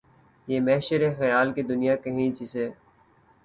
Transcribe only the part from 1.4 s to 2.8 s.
کہ دنیا کہیں جسے